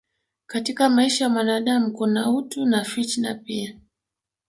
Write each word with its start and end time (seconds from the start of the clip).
Katika 0.47 0.89
maisha 0.89 1.23
ya 1.23 1.29
mwanadamu 1.29 1.91
kuna 1.91 2.31
utu 2.31 2.65
na 2.65 2.83
fitna 2.83 3.35
pia 3.35 3.73